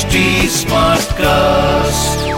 [0.00, 0.18] HD
[1.12, 2.28] cast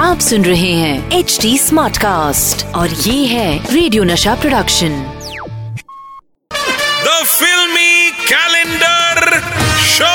[0.00, 4.90] आप सुन रहे हैं एच डी स्मार्ट कास्ट और ये है radio Nasha production
[7.04, 9.40] the filmy calendar
[9.86, 10.12] show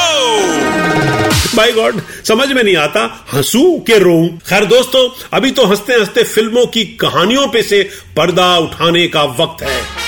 [1.58, 6.24] by god समझ में नहीं आता हंसू के रो खैर दोस्तों अभी तो हँसते हँसते
[6.24, 7.84] फ़िल्मों की कहानियों पे से
[8.18, 10.03] पर्दा उठाने का वक्त है।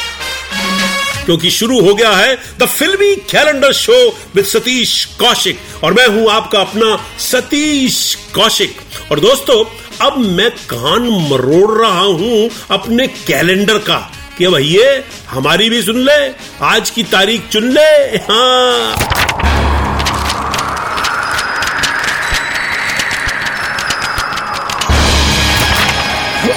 [1.26, 3.98] क्योंकि शुरू हो गया है the filmy calendar show
[4.36, 5.60] with Satish Kaushik.
[5.84, 8.04] और मैं हूँ आपका अपना सतीश
[8.36, 8.78] कौशिक।
[9.12, 9.64] और दोस्तों,
[10.02, 13.98] अब मैं कान मरोड़ रहा हूँ अपने कैलेंडर का
[14.38, 16.18] कि भैया हमारी भी सुन ले,
[16.62, 17.90] आज की तारीख चुन ले।
[18.26, 18.96] हाँ।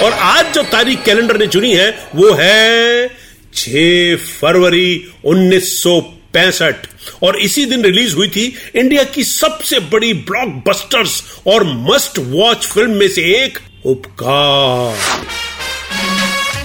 [0.03, 3.18] और आज जो तारीख कैलेंडर ने चुनी है, वो है
[3.59, 6.87] 6 फरवरी 1965
[7.23, 12.91] और इसी दिन रिलीज़ हुई थी इंडिया की सबसे बड़ी ब्लॉकबस्टर्स और मस्ट वॉच फ़िल्म
[12.91, 14.97] में से एक उपकार।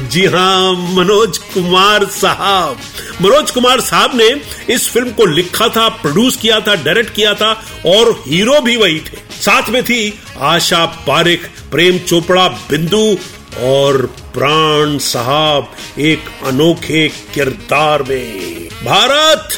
[0.09, 2.79] जी हाँ, मनोज कुमार साहब।
[3.23, 4.29] मनोज कुमार साहब ने
[4.75, 7.53] इस फ़िल्म को लिखा था, प्रोड्यूस किया था, डायरेक्ट किया था,
[7.87, 13.17] और हीरो भी वही थे। साथ में थी आशा पारिक प्रेम चोपड़ा, बिंदु
[13.55, 19.49] और प्राण साहब एक अनोखे किरदार में। भारत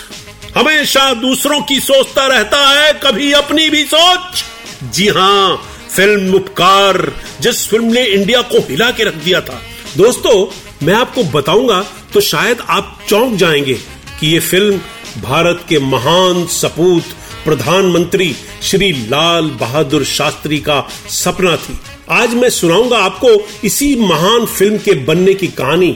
[0.56, 4.44] हमेशा दूसरों की सोचता रहता है, कभी अपनी भी सोच।
[4.92, 5.56] जी हाँ,
[5.96, 9.60] फ़िल्म उपकार, जिस फ़िल्म ने इंडिया को हिला के रख दिया था।
[9.96, 10.46] दोस्तों,
[10.86, 13.74] मैं आपको बताऊँगा तो शायद आप चौंक जाएँगे
[14.20, 14.80] कि ये फ़िल्म
[15.22, 17.04] भारत के महान सपूत
[17.44, 21.78] प्रधानमंत्री श्री लाल बहादुर शास्त्री का सपना थी।
[22.10, 23.28] आज मैं सुनाऊँगा आपको
[23.64, 25.88] इसी महान फ़िल्म के बनने की कहानी।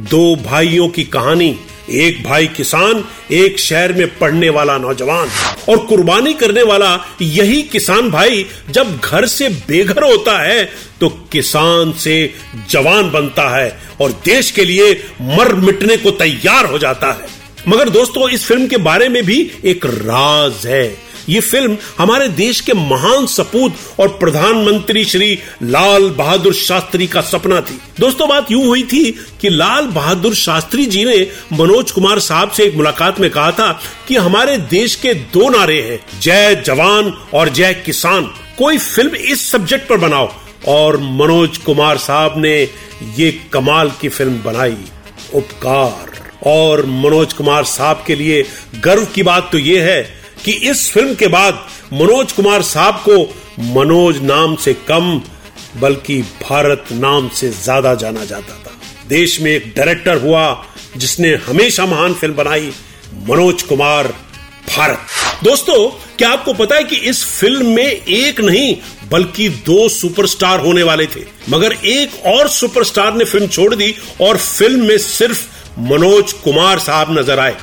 [0.00, 1.48] दो भाइयों की कहानी,
[1.90, 5.30] एक भाई किसान, एक शहर में पढ़ने वाला नौजवान।
[5.68, 10.64] और कुर्बानी करने वाला यही किसान भाई, जब घर से बेघर होता है
[11.00, 12.34] तो किसान से
[12.70, 17.36] जवान बनता है और देश के लिए मर मिटने को तैयार हो जाता है।
[17.68, 22.60] मगर दोस्तों, इस फ़िल्म के बारे में भी एक राज है। ये फ़िल्म हमारे देश
[22.60, 28.64] के महान सपूत और प्रधानमंत्री श्री लाल बहादुर शास्त्री का सपना थी। दोस्तों, बात यूँ
[28.66, 31.16] हुई थी कि लाल बहादुर शास्त्री जी ने
[31.52, 33.70] मनोज कुमार साहब से एक मुलाकात में कहा था
[34.08, 39.50] कि हमारे देश के दो नारे हैं, जय जवान और जय किसान। कोई फ़िल्म इस
[39.50, 40.32] सब्जेक्ट पर बनाओ।
[40.68, 42.56] और मनोज कुमार साहब ने
[43.16, 44.76] ये कमाल की फ़िल्म बनाई,
[45.34, 46.16] उपकार।
[46.46, 48.44] और मनोज कुमार साहब के लिए
[48.76, 53.18] गर्व की बात तो ये है कि इस फ़िल्म के बाद मनोज कुमार साहब को
[53.74, 55.20] मनोज नाम से कम,
[55.76, 58.72] बल्कि भारत नाम से ज़्यादा जाना जाता था।
[59.08, 60.44] देश में एक डायरेक्टर हुआ
[60.96, 62.72] जिसने हमेशा महान फ़िल्म बनाई,
[63.28, 64.08] मनोज कुमार
[64.68, 65.88] भारत। दोस्तों,
[66.18, 68.74] क्या आपको पता है कि इस फ़िल्म में एक नहीं,
[69.10, 74.36] बल्कि दो सुपरस्टार होने वाले थे। मगर एक और सुपरस्टार ने फ़िल्म छोड़ दी और
[74.36, 75.46] फ़िल्म में सिर्फ़
[75.80, 77.56] मनोज कुमार साहब नज़र आए।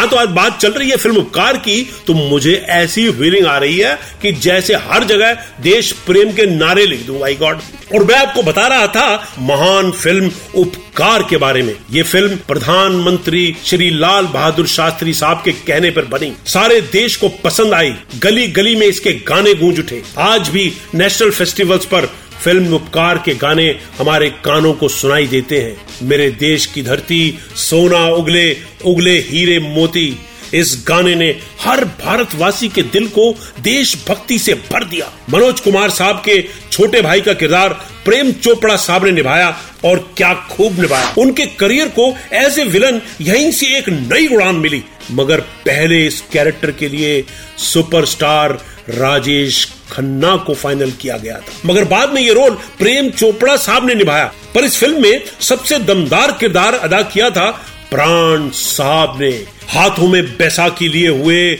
[0.00, 3.56] हाँ तो आज बात चल रही है फ़िल्म उपकार की। तो मुझे ऐसी फीलिंग आ
[3.58, 7.58] रही है कि जैसे हर जगह देश प्रेम के नारे लिख दूँ आई गॉड
[7.94, 13.44] और मैं आपको बता रहा था महान फ़िल्म उपकार के बारे में। ये फ़िल्म प्रधानमंत्री
[13.66, 18.46] श्री लाल बहादुर शास्त्री साहब के कहने पर बनी। सारे देश को पसंद आई। गली
[18.48, 22.08] गली में इसके गाने गूंज उठे। आज भी नेशनल फेस्टिवल्स पर
[22.44, 23.68] फ़िल्म उपकार के गाने
[23.98, 28.50] हमारे कानों को सुनाई देते हैं। मेरे देश की धरती, सोना उगले
[28.84, 30.18] उगले हीरे मोती।
[30.54, 31.28] इस गाने ने
[31.60, 36.40] हर भारतवासी के दिल को देशभक्ति से भर दिया। मनोज कुमार साहब के
[36.72, 37.72] छोटे भाई का किरदार
[38.04, 39.48] प्रेम चोपड़ा साहब ने निभाया
[39.84, 44.56] और क्या खूब निभाया। उनके करियर को एज ए विलन यहीं से एक नई उड़ान
[44.56, 47.24] मिली। मगर पहले इस कैरेक्टर के लिए
[47.58, 48.52] सुपरस्टार
[48.90, 53.86] राजेश खन्ना को फाइनल किया गया था। मगर बाद में ये रोल प्रेम चोपड़ा साहब
[53.86, 57.50] ने निभाया। पर इस फ़िल्म में सबसे दमदार किरदार अदा किया था
[57.90, 59.30] प्राण साहब ने।
[59.68, 61.58] हाथों में बैसाखी लिए हुए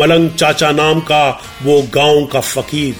[0.00, 1.28] मलंग चाचा नाम का
[1.62, 2.94] वो गाँव का फकीर।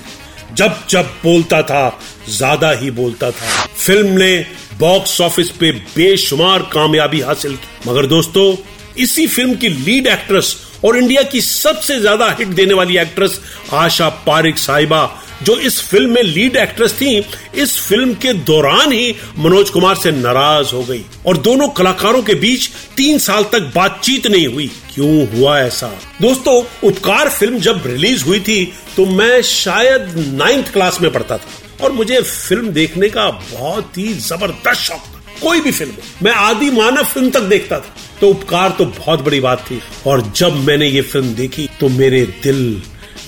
[0.55, 4.47] जब जब बोलता था, ज़्यादा ही बोलता था। फ़िल्म ने
[4.79, 8.57] बॉक्स ऑफ़िस पे बेशुमार कामयाबी हासिल की। मगर दोस्तों,
[8.99, 13.41] इसी फ़िल्म की लीड एक्ट्रेस और इंडिया की सबसे ज़्यादा हिट देने वाली एक्ट्रेस
[13.75, 15.11] आशा पारिक साहिबा,
[15.43, 17.17] जो इस फ़िल्म में लीड एक्ट्रेस थी,
[17.55, 22.35] इस फ़िल्म के दौरान ही मनोज कुमार से नाराज़ हो गई। और दोनों कलाकारों के
[22.37, 25.89] बीच तीन साल तक बातचीत नहीं हुई। क्यों हुआ ऐसा?
[26.23, 28.65] दोस्तों, उपकार फ़िल्म जब रिलीज़ हुई थी
[28.97, 34.13] तो मैं शायद नाइन्थ क्लास में पढ़ता था। और मुझे फ़िल्म देखने का बहुत ही
[34.15, 35.93] ज़बरदस्त शौक था। कोई भी फ़िल्म
[36.23, 40.21] मैं आदि मानव फ़िल्म तक देखता था। तो उपकार तो बहुत बड़ी बात थी। और
[40.37, 42.61] जब मैंने ये फ़िल्म देखी तो मेरे दिल,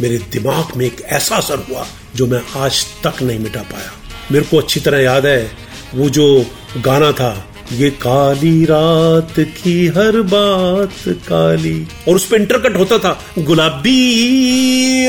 [0.00, 1.87] मेरे दिमाग में एक ऐसा असर हुआ,
[2.17, 3.91] जो मैं आज तक नहीं मिटा पाया।
[4.32, 5.50] मेरे को अच्छी तरह याद है,
[5.94, 6.46] वो जो
[6.85, 10.94] गाना था, ये काली रात की हर बात
[11.29, 11.76] काली।
[12.08, 13.99] और उस पर इंटरकट होता था, गुलाबी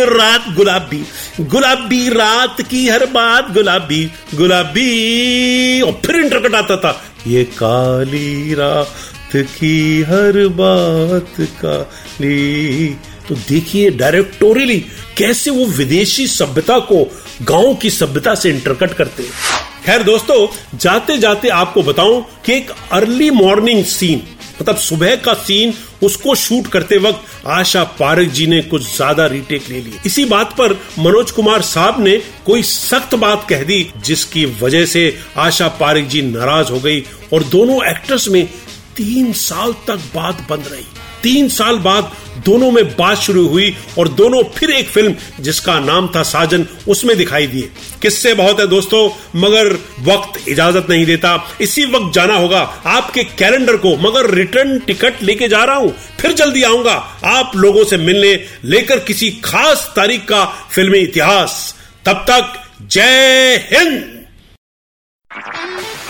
[0.10, 1.04] रात, गुलाबी
[1.42, 4.06] गुलाबी रात की हर बात गुलाबी
[4.36, 8.88] गुलाबी। और फिर इंटरकट आता था, ये काली रात
[9.34, 12.88] की हर बात काली
[13.30, 14.80] तो देखिए डायरेक्टोरियली
[15.18, 17.04] कैसे वो विदेशी सभ्यता को
[17.42, 19.32] गाँव की सभ्यता से इंटरकट करते हैं।
[19.86, 24.22] खैर दोस्तों जाते जाते आपको बताऊँ कि एक अर्ली मॉर्निंग सीन
[24.62, 25.74] मतलब सुबह का सीन
[26.04, 30.54] उसको शूट करते वक्त आशा पारक जी ने कुछ ज़्यादा रीटेक ले ली इसी बात
[30.58, 36.04] पर मनोज कुमार साहब ने कोई सख्त बात कह दी, जिसकी वजह से आशा पारक
[36.04, 38.48] जी नाराज़ हो गई और दोनों एक्टर्स में
[38.98, 40.86] तीन साल तक बात बंद रही।
[41.24, 42.12] तीन साल बाद
[42.46, 47.18] दोनों में बात शुरू हुई और दोनों फिर एक फ़िल्म, जिसका नाम था साजन, उसमें
[47.18, 47.70] दिखाई दिए।
[48.02, 49.10] किससे बहुत है दोस्तों,
[49.40, 49.72] मगर
[50.02, 55.48] वक्त इजाज़त नहीं देता। इसी वक्त जाना होगा आपके कैलेंडर को, मगर रिटर्न टिकट लेके
[55.48, 56.94] जा रहा हूँ, फिर जल्दी आऊँगा।
[57.26, 61.76] आप लोगों से मिलने लेकर किसी खास तारीख का फिल्मी इतिहास।
[62.06, 64.25] तब तक जय हिंद!